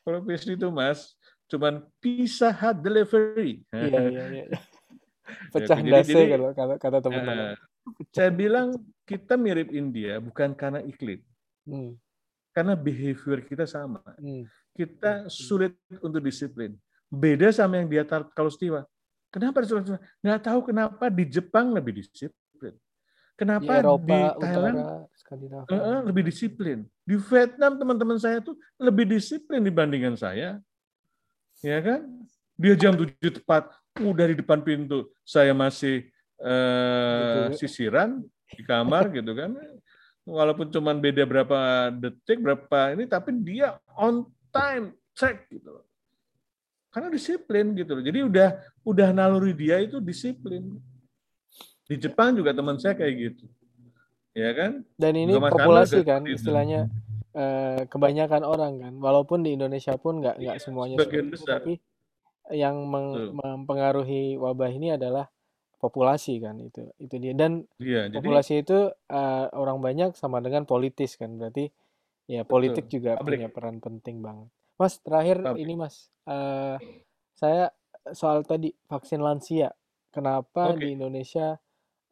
[0.05, 1.15] Kalau PhD itu Mas,
[1.47, 3.63] cuman pizza hut delivery.
[3.73, 4.45] Iya, iya, iya.
[5.53, 7.53] Pecah dasi jadi- kalau kata kata teman-teman.
[7.53, 7.57] Eh,
[8.13, 8.73] saya bilang
[9.05, 11.21] kita mirip India bukan karena iklim,
[11.65, 11.97] Hmm,
[12.53, 14.01] karena behavior kita sama.
[14.17, 14.49] hmm.
[14.79, 16.79] Kita sulit untuk disiplin.
[17.11, 18.87] Beda sama yang di atas Kalustiwa.
[19.27, 19.99] Kenapa di Kalustiwa?
[20.23, 22.75] Nggak tahu kenapa di Jepang lebih disiplin.
[22.79, 26.03] Di Kenapa Eropa di Thailand Utara, Skandinavia.
[26.07, 26.79] lebih disiplin.
[27.03, 30.63] Di Vietnam teman-teman saya tuh lebih disiplin dibandingkan saya.
[31.59, 32.07] Ya kan?
[32.55, 35.11] Dia jam 7 tepat, udah di depan pintu.
[35.27, 36.07] Saya masih
[36.39, 37.67] eh, Gitu.
[37.67, 38.23] sisiran
[38.55, 39.55] di kamar gitu kan.
[40.23, 44.27] Walaupun cuman beda berapa detik, berapa ini, tapi dia on
[44.59, 45.71] time, cek gitu.
[46.89, 48.03] Karena disiplin gitu loh.
[48.03, 48.49] Jadi udah
[48.83, 50.79] udah naluri dia itu disiplin.
[51.89, 53.45] Di Jepang juga teman saya kayak gitu.
[54.33, 54.83] Ya kan?
[54.97, 56.37] Dan ini Mas populasi kan itu.
[56.37, 56.89] istilahnya
[57.33, 58.93] eh, kebanyakan orang kan.
[58.99, 61.55] Walaupun di Indonesia pun nggak nggak Iya, semuanya sebagian seperti itu, besar.
[61.61, 61.73] tapi
[62.49, 63.31] yang meng- Betul.
[63.37, 65.29] mempengaruhi wabah ini adalah
[65.79, 71.15] populasi kan itu itu dia dan jadi populasi itu eh, orang banyak sama dengan politis
[71.15, 71.71] kan berarti
[72.29, 72.95] ya politik betul.
[73.01, 74.49] juga punya Publik, peran penting banget.
[74.79, 75.77] Mas terakhir ini publik.
[75.81, 75.95] Mas
[76.29, 76.77] eh,
[77.35, 77.65] saya
[78.15, 79.73] soal tadi vaksin lansia
[80.13, 80.85] kenapa Oke.
[80.85, 81.57] di Indonesia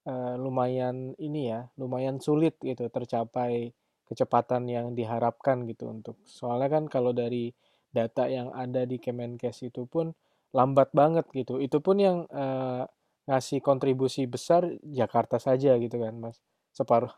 [0.09, 3.71] eh, lumayan ini ya lumayan sulit gitu tercapai
[4.07, 7.51] kecepatan yang diharapkan gitu untuk soalnya kan kalau dari
[7.91, 10.15] data yang ada di Kemenkes itu pun
[10.55, 12.83] lambat banget gitu itu pun yang eh,
[13.27, 16.39] ngasih kontribusi besar Jakarta saja gitu kan Mas
[16.71, 17.11] separuh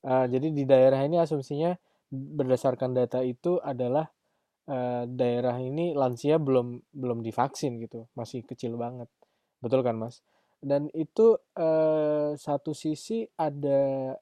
[0.00, 1.76] Eh, jadi di daerah ini asumsinya
[2.10, 4.10] berdasarkan data itu adalah
[4.68, 9.08] eh, daerah ini lansia belum belum divaksin gitu, masih kecil banget.
[9.62, 10.22] Betul kan, Mas?
[10.60, 14.14] Dan itu eh, satu sisi ada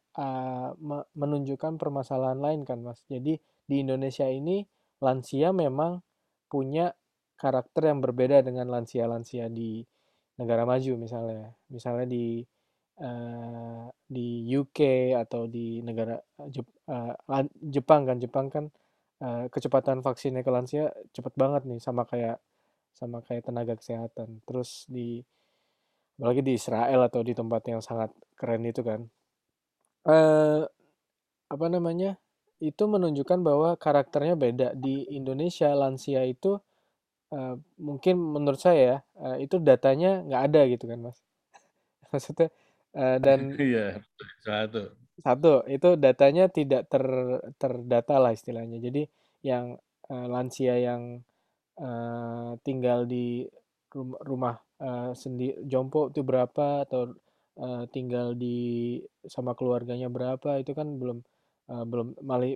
[0.78, 3.02] me- menunjukkan permasalahan lain kan, Mas.
[3.08, 4.64] Jadi di Indonesia ini
[5.02, 6.00] lansia memang
[6.50, 6.90] punya
[7.38, 9.84] karakter yang berbeda dengan lansia-lansia di
[10.40, 11.54] negara maju misalnya.
[11.70, 12.42] Misalnya di
[13.00, 14.78] eh, di UK
[15.22, 16.16] atau di negara
[16.54, 18.64] Jep- eh, lan- Jepang kan, Jepang kan
[19.24, 20.84] eh, kecepatan vaksinnya ke lansia
[21.14, 22.38] cepet banget nih sama kayak
[22.98, 24.28] sama kayak tenaga kesehatan.
[24.48, 25.22] Terus di
[26.18, 29.00] apalagi di Israel atau di tempat yang sangat keren itu kan.
[30.08, 30.62] Eh
[31.54, 32.10] apa namanya?
[32.60, 34.68] Itu menunjukkan bahwa karakternya beda.
[34.84, 36.58] Di Indonesia lansia itu
[37.34, 41.18] eh, mungkin menurut saya ya, eh, itu datanya nggak ada gitu kan, Mas.
[42.12, 42.48] Maksudnya
[42.94, 44.00] eh, dan Iya,
[44.44, 44.82] satu.
[45.18, 47.04] Satu, itu datanya tidak ter
[47.58, 48.78] terdata lah istilahnya.
[48.78, 49.02] Jadi
[49.42, 49.74] yang
[50.10, 51.02] eh, lansia yang
[51.80, 53.42] eh, tinggal di
[53.94, 57.02] rum- rumah eh, sendi jompo itu berapa atau
[57.58, 58.56] eh, tinggal di
[59.26, 61.18] sama keluarganya berapa itu kan belum
[61.72, 62.08] eh, belum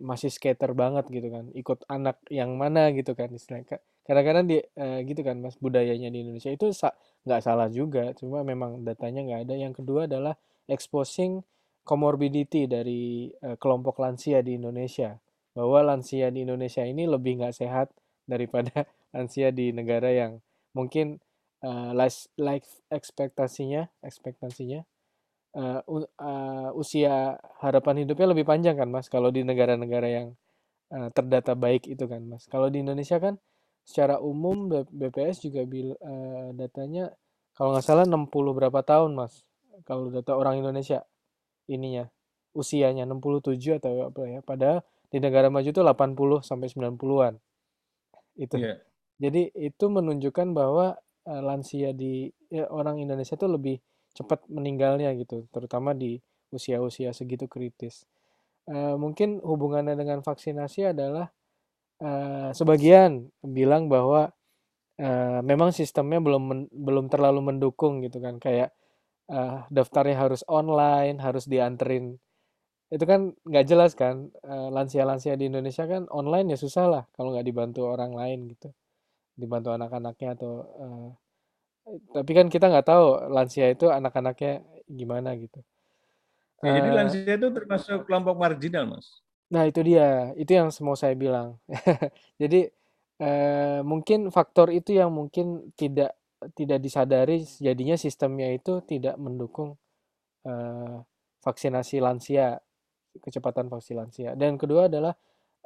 [0.06, 1.44] masih skater banget gitu kan.
[1.58, 3.78] Ikut anak yang mana gitu kan istilahnya.
[4.02, 6.94] Ka- Kadang-kadang di eh, gitu kan Mas budayanya di Indonesia itu sa-
[7.26, 9.54] nggak salah juga, cuma memang datanya nggak ada.
[9.64, 10.34] Yang kedua adalah
[10.66, 11.42] exposing
[11.86, 15.18] comorbidity dari eh, kelompok lansia di Indonesia.
[15.54, 17.88] Bahwa lansia di Indonesia ini lebih nggak sehat
[18.32, 20.42] daripada lansia di negara yang
[20.74, 21.18] mungkin
[21.62, 24.82] eh, life, life ekspektasinya ekspektasinya
[25.56, 30.26] eh, u- eh, usia harapan hidupnya lebih panjang kan Mas kalau di negara-negara yang
[30.94, 32.44] eh, terdata baik itu kan Mas.
[32.52, 33.36] Kalau di Indonesia kan
[33.82, 37.10] secara umum BPS juga bil, eh, datanya
[37.52, 39.44] kalau nggak salah 60 berapa tahun Mas
[39.84, 41.04] kalau data orang Indonesia
[41.66, 42.08] ininya
[42.52, 44.40] usianya 67 atau apa ya.
[44.44, 47.34] Padahal di negara maju itu 80 sampai 90-an
[48.40, 48.56] itu.
[48.56, 48.80] Iya,
[49.20, 50.96] Jadi itu menunjukkan bahwa
[51.28, 53.76] eh, lansia di ya, orang Indonesia itu lebih
[54.12, 56.20] cepat meninggalnya gitu, terutama di
[56.52, 58.04] usia-usia segitu kritis.
[58.68, 61.32] Eh, mungkin hubungannya dengan vaksinasi adalah
[62.08, 63.10] eh, sebagian
[63.58, 64.20] bilang bahwa
[65.00, 68.70] eh, memang sistemnya belum men- belum terlalu mendukung gitu kan, kayak
[69.32, 72.06] eh, daftarnya harus online, harus dianterin
[72.94, 74.16] itu kan nggak jelas kan
[74.76, 78.68] lansia-lansia di Indonesia kan online ya susah lah kalau nggak dibantu orang lain gitu
[79.40, 80.52] dibantu anak-anaknya atau
[80.84, 81.08] eh,
[82.16, 84.52] tapi kan kita nggak tahu lansia itu anak-anaknya
[84.98, 85.58] gimana gitu
[86.64, 89.06] ya, jadi lansia itu termasuk kelompok marginal, Mas.
[89.52, 91.60] Nah itu dia itu yang mau saya bilang
[92.40, 92.72] jadi
[93.20, 96.16] eh, mungkin faktor itu yang mungkin tidak
[96.58, 99.76] tidak disadari jadinya sistemnya itu tidak mendukung
[100.46, 100.96] eh,
[101.44, 102.58] vaksinasi lansia
[103.24, 105.14] kecepatan vaksin lansia dan kedua adalah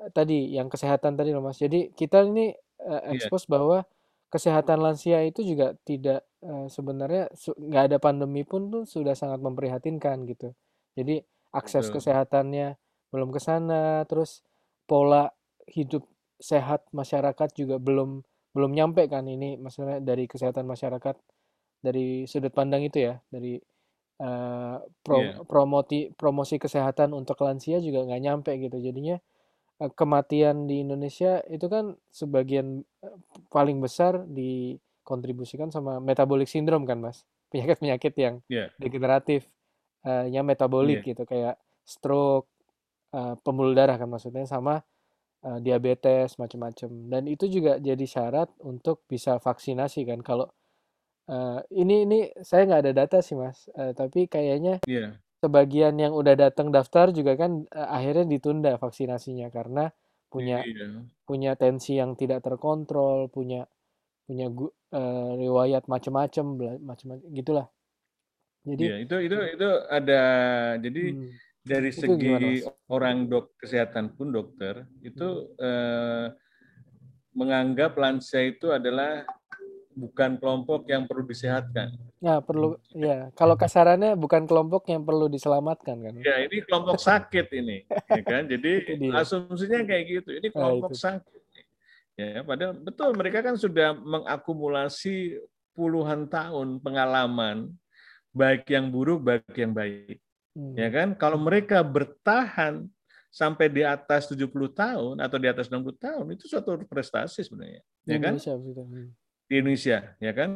[0.00, 1.58] eh, tadi yang kesehatan tadi loh Mas.
[1.60, 3.84] Jadi kita ini eh, Iya, expose bahwa
[4.32, 9.40] kesehatan lansia itu juga tidak eh, sebenarnya su- nggak ada pandemi pun tuh sudah sangat
[9.42, 10.52] memprihatinkan gitu.
[10.98, 11.22] Jadi
[11.54, 11.94] akses betul.
[11.94, 12.76] kesehatannya
[13.12, 14.42] belum ke sana, terus
[14.86, 15.30] pola
[15.70, 16.06] hidup
[16.38, 21.16] sehat masyarakat juga belum belum nyampe kan ini maksudnya dari kesehatan masyarakat
[21.84, 23.60] dari sudut pandang itu ya, dari
[24.20, 28.76] eh, Iya, pro- promoti promosi kesehatan untuk lansia juga nggak nyampe gitu.
[28.80, 29.16] Jadinya
[29.82, 33.18] eh, kematian di Indonesia itu kan sebagian eh,
[33.52, 37.22] paling besar dikontribusikan sama metabolic syndrome kan, Mas.
[37.52, 39.46] Penyakit-penyakit yang iya, degeneratif,
[40.02, 41.54] eh, yang metabolik iya, gitu, kayak
[41.86, 42.50] stroke,
[43.16, 44.84] eh, pembuluh darah kan maksudnya, sama
[45.46, 46.88] eh, diabetes macam-macam.
[47.08, 50.20] Dan itu juga jadi syarat untuk bisa vaksinasi kan.
[50.20, 50.46] Kalau
[51.32, 53.66] eh, ini ini saya nggak ada data sih, Mas.
[53.72, 59.48] Eh, tapi kayaknya iya, sebagian yang udah datang daftar juga kan eh, akhirnya ditunda vaksinasinya
[59.52, 59.88] karena
[60.26, 61.06] punya iya.
[61.24, 63.64] punya tensi yang tidak terkontrol, punya
[64.26, 64.50] punya
[64.92, 66.46] eh, riwayat macam-macam,
[66.82, 67.66] macam-macam gitulah.
[68.66, 70.20] Jadi, Iya, itu itu itu ada
[70.82, 71.30] jadi hmm,
[71.66, 72.70] dari Itu gimana, segi Mas?
[72.86, 76.26] orang dok kesehatan pun dokter itu eh,
[77.34, 79.26] menganggap lansia itu adalah
[79.92, 81.92] bukan kelompok yang perlu disehatkan.
[82.22, 83.28] Ya, perlu ya.
[83.36, 86.14] Kalau kasarannya bukan kelompok yang perlu diselamatkan kan.
[86.22, 88.48] Ya, ini kelompok sakit ini, ya kan?
[88.48, 88.72] Jadi
[89.20, 90.30] asumsinya kayak gitu.
[90.36, 91.02] Ini Nah, kelompok itu.
[91.02, 91.40] sakit.
[92.16, 95.36] Ya, padahal betul mereka kan sudah mengakumulasi
[95.76, 97.76] puluhan tahun pengalaman
[98.32, 100.20] baik yang buruk baik yang baik.
[100.56, 100.72] Hmm.
[100.72, 101.12] Ya kan?
[101.20, 102.88] Kalau mereka bertahan
[103.28, 107.84] sampai di atas 70 tahun atau di atas 60 tahun itu suatu prestasi sebenarnya.
[108.00, 108.32] Di Ya kan?
[108.40, 108.84] Indonesia maksudnya.
[108.88, 109.08] Hmm.
[109.46, 110.50] Di Indonesia, ya kan?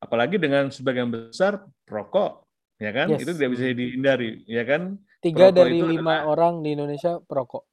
[0.00, 2.48] Apalagi dengan sebagian besar perokok,
[2.80, 3.12] ya kan?
[3.12, 3.20] Yes.
[3.22, 4.96] Itu tidak bisa dihindari, ya kan?
[5.20, 7.64] Tiga Perokok dari lima orang di Indonesia perokok.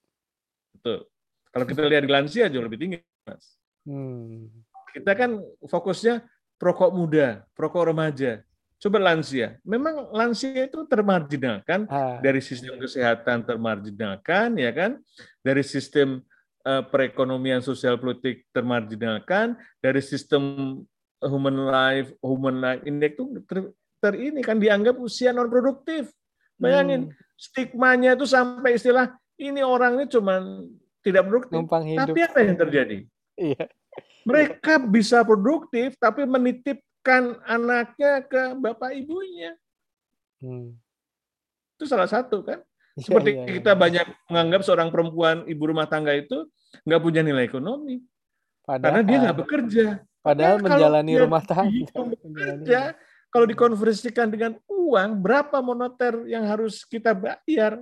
[0.75, 1.07] Betul.
[1.53, 3.55] Kalau kita lihat di lansia jauh lebih tinggi, Mas.
[3.87, 4.51] Hmm.
[4.91, 6.21] Kita kan fokusnya
[6.59, 8.43] perokok muda, perokok remaja.
[8.83, 9.55] Coba lansia.
[9.63, 14.99] Memang lansia itu termarginalkan Ah, dari sistem kesehatan termarginalkan, ya kan?
[15.39, 16.19] Dari sistem
[16.67, 20.43] eh, perekonomian sosial politik termarginalkan, dari sistem
[21.23, 23.71] human life, human life index itu ter,
[24.03, 26.11] ter- ini kan dianggap usia non produktif.
[26.59, 30.43] Bayangin hmm, stigmanya itu sampai istilah ini orang ini cuma
[30.99, 31.55] tidak produktif.
[31.55, 32.11] numpang hidup.
[32.11, 32.97] Tapi apa yang terjadi?
[33.39, 33.63] Iya.
[34.27, 36.27] Mereka bisa produktif tapi
[37.03, 39.51] menitipkan anaknya ke bapak ibunya.
[40.39, 40.75] Hmm.
[41.75, 42.63] Itu salah satu kan.
[42.95, 43.53] Iya, Seperti iya, iya.
[43.59, 46.45] kita banyak menganggap seorang perempuan ibu rumah tangga itu
[46.85, 48.01] nggak punya nilai ekonomi
[48.65, 49.85] karena dia nggak Padahal, bekerja.
[50.23, 51.89] padahal Kalau menjalani rumah tangga.
[52.13, 52.79] bekerja,
[53.27, 57.81] kalau dikonversikan dengan uang, berapa moneter yang harus kita bayar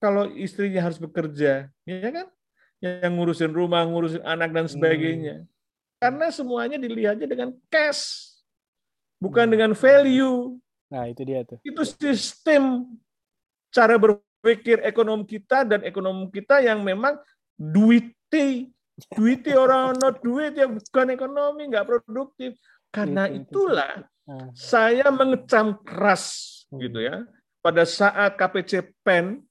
[0.00, 2.26] kalau istrinya harus bekerja, ya kan?
[2.82, 4.72] Yang ngurusin rumah, ngurusin anak dan Hmm.
[4.74, 5.36] sebagainya.
[6.02, 8.31] Karena semuanya dilihatnya dengan cash,
[9.22, 9.52] bukan Hmm.
[9.54, 10.58] dengan value.
[10.90, 11.62] Nah, itu dia tuh.
[11.62, 12.90] Itu sistem
[13.70, 17.16] cara berpikir ekonomi kita dan ekonomi kita yang memang
[17.54, 18.68] duiti,
[19.14, 22.58] duiti orang no duit ya bukan ekonomi, nggak produktif.
[22.90, 23.46] Karena Itu, itu.
[23.48, 26.78] itulah Nah, saya mengecam keras Hmm.
[26.78, 27.26] gitu ya
[27.58, 29.42] pada saat KPC PEN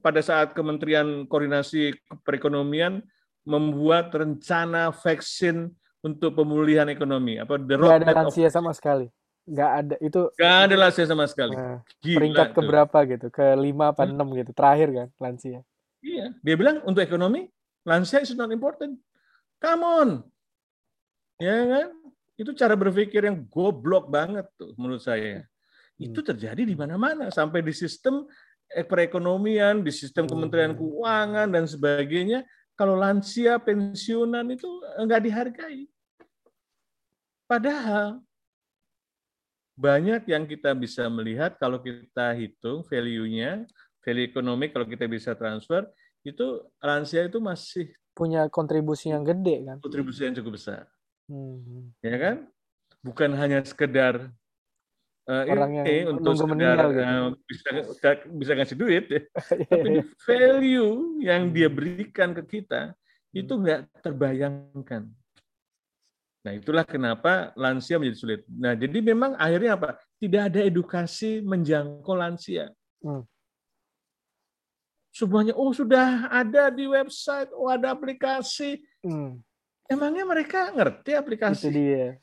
[0.00, 1.92] pada saat Kementerian Koordinasi
[2.24, 3.02] Perekonomian
[3.44, 9.06] membuat rencana vaksin untuk pemulihan ekonomi apa the nggak ada of lansia sama sekali.
[9.42, 9.94] Nggak ada.
[9.98, 11.54] Itu Nggak ada lansia sama sekali.
[11.54, 12.56] nah, Gila peringkat tuh.
[12.58, 13.26] keberapa gitu?
[13.30, 14.14] Ke lima apa Hmm.
[14.14, 14.50] enam gitu.
[14.50, 15.60] Terakhir kan lansia.
[16.02, 17.46] Iya, dia bilang untuk ekonomi
[17.82, 18.98] lansia is not important.
[19.58, 20.08] Come on.
[21.38, 21.88] Ya kan?
[22.34, 25.46] Itu cara berpikir yang goblok banget tuh menurut saya.
[25.94, 28.26] Itu terjadi di mana-mana sampai di sistem
[28.68, 30.32] eh, perekonomian, di sistem Hmm.
[30.34, 32.42] Kementerian Keuangan dan sebagainya.
[32.72, 34.64] Kalau lansia pensiunan itu
[34.96, 35.84] enggak dihargai.
[37.52, 38.24] Padahal
[39.76, 43.68] banyak yang kita bisa melihat kalau kita hitung value-nya,
[44.00, 45.84] value ekonomi kalau kita bisa transfer,
[46.24, 49.76] itu lansia itu masih Punya kontribusi yang gede kan.
[49.84, 50.88] kontribusi yang cukup besar,
[51.28, 51.92] Hmm.
[52.00, 52.36] ya kan?
[53.04, 54.32] Bukan hanya sekedar
[55.28, 57.04] Orang yang untuk sekedar meninggal gitu.
[57.04, 57.68] eh, bisa
[58.32, 59.20] bisa ngasih duit, ya.
[59.60, 60.02] Iya, tapi iya.
[60.24, 61.76] value yang dia Hmm.
[61.76, 62.96] berikan ke kita
[63.36, 65.12] itu nggak terbayangkan.
[66.42, 68.40] Nah, itulah kenapa lansia menjadi sulit.
[68.50, 69.88] Nah, jadi memang akhirnya apa?
[70.18, 72.66] Tidak ada edukasi menjangkau lansia.
[72.98, 73.22] Hmm.
[75.14, 78.82] Semuanya, oh sudah ada di website, oh ada aplikasi.
[79.06, 79.38] Hmm.
[79.86, 81.66] Emangnya mereka ngerti Itu aplikasi?
[81.70, 82.18] dia.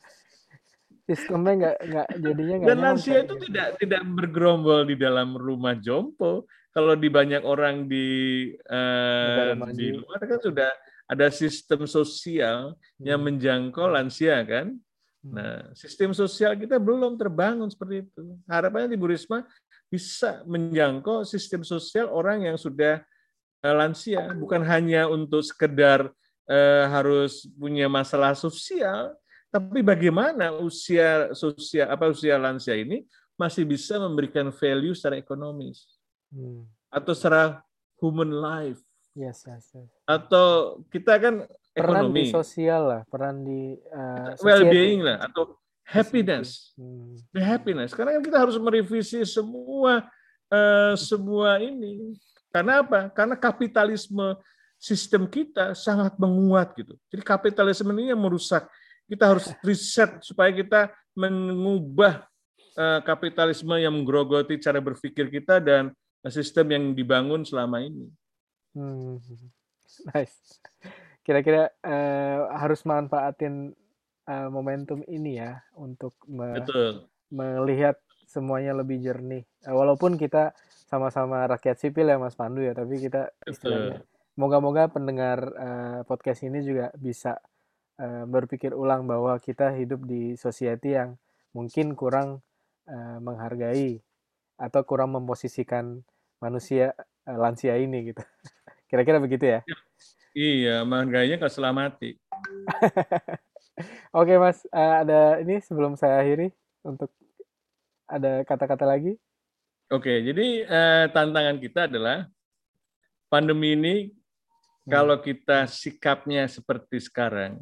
[1.10, 3.46] Sistemnya nggak nggak jadinya nggak Dan lansia itu gitu.
[3.50, 6.46] tidak tidak bergerombol di dalam rumah jompo.
[6.70, 8.08] Kalau di banyak orang di
[8.70, 10.70] Negara di luar kan sudah
[11.10, 13.34] ada sistem sosial yang Hmm.
[13.34, 14.78] menjangkau lansia kan.
[15.26, 15.34] Hmm.
[15.34, 18.24] Nah, sistem sosial kita belum terbangun seperti itu.
[18.46, 19.42] Harapannya di Bu Risma
[19.90, 23.02] bisa menjangkau sistem sosial orang yang sudah
[23.60, 26.08] eh, lansia, bukan hanya untuk sekedar
[26.48, 29.12] eh, harus punya masalah sosial,
[29.52, 33.04] tapi bagaimana usia sosial apa usia lansia ini
[33.36, 35.84] masih bisa memberikan value secara ekonomis
[36.32, 36.70] Hmm.
[36.94, 37.60] atau secara
[38.00, 38.80] human life
[39.18, 39.90] Yes, yes, yes.
[40.06, 41.36] atau kita kan
[41.74, 42.24] Peran di ekonomi.
[42.30, 45.58] sosial lah, peran di uh, well-being lah atau
[45.90, 46.74] happiness.
[46.78, 47.18] Hmm.
[47.34, 47.92] the happiness.
[47.98, 50.06] Karena kan kita harus merevisi semua
[50.50, 52.14] eh, semua ini.
[52.54, 53.10] Karena apa?
[53.14, 54.38] Karena kapitalisme
[54.78, 56.94] sistem kita sangat menguat gitu.
[57.10, 58.70] Jadi kapitalisme ini yang merusak.
[59.10, 62.26] Kita harus riset supaya kita mengubah
[62.78, 65.90] eh, kapitalisme yang menggerogoti cara berpikir kita dan
[66.30, 68.12] sistem yang dibangun selama ini
[68.74, 69.18] Hmm.
[70.14, 70.62] Nice.
[71.26, 73.74] Kira-kira eh, harus manfaatin
[74.30, 77.98] eh, momentum ini ya untuk me- betul melihat
[78.30, 79.46] semuanya lebih jernih.
[79.66, 80.54] Eh, walaupun kita
[80.90, 84.06] sama-sama rakyat sipil ya Mas Pandu ya, tapi kita istilahnya
[84.40, 87.38] moga-moga pendengar uh, podcast ini juga bisa
[88.00, 91.20] uh, berpikir ulang bahwa kita hidup di society yang
[91.52, 92.40] mungkin kurang
[92.88, 94.00] uh, menghargai
[94.56, 96.02] atau kurang memposisikan
[96.40, 97.04] manusia uh,
[97.38, 98.24] lansia ini gitu.
[98.90, 99.60] Kira-kira begitu ya?
[100.34, 102.18] Iya, menghargainya kalau selamati.
[104.20, 106.50] Oke Mas, uh, ada ini sebelum saya akhiri
[106.82, 107.14] untuk
[108.10, 109.16] ada kata-kata lagi?
[109.90, 112.30] Oke, jadi eh, tantangan kita adalah
[113.26, 114.90] pandemi ini hmm.
[114.90, 117.58] kalau kita sikapnya seperti sekarang,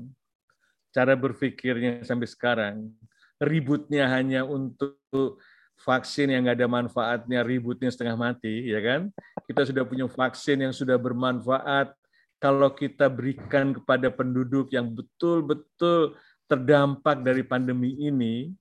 [0.91, 2.75] cara berpikirnya sampai sekarang,
[3.39, 4.99] ributnya hanya untuk
[5.77, 9.01] vaksin yang nggak ada manfaatnya, ributnya setengah mati, ya kan?
[9.45, 11.93] Kita sudah punya vaksin yang sudah bermanfaat.
[12.37, 18.53] Kalau kita berikan kepada penduduk yang betul-betul terdampak dari pandemi ini,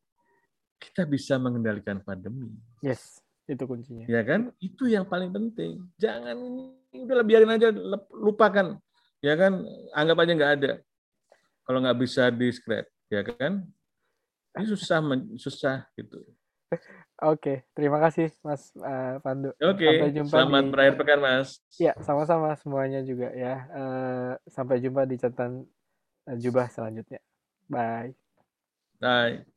[0.81, 2.53] kita bisa mengendalikan pandemi.
[2.85, 3.21] Yes.
[3.47, 4.05] Itu kuncinya.
[4.11, 4.51] Ya kan?
[4.59, 5.79] Itu yang paling penting.
[5.97, 6.37] Jangan
[6.91, 7.71] udah biarin aja,
[8.11, 8.77] lupakan.
[9.23, 9.63] Ya kan?
[9.95, 10.73] Anggap aja nggak ada.
[11.67, 13.63] Kalau nggak bisa di scrap, ya kan?
[14.57, 14.99] Ini susah,
[15.39, 16.23] susah gitu.
[17.17, 19.49] Oke, terima kasih Mas uh, Pandu.
[19.57, 20.69] Oke, sampai jumpa selamat di...
[20.69, 21.49] berakhir pekan Mas.
[21.81, 23.65] Ya, sama-sama semuanya juga ya.
[23.73, 25.65] Uh, sampai jumpa di catatan
[26.29, 27.25] uh, jubah selanjutnya.
[27.73, 28.13] Bye.
[29.01, 29.56] Bye.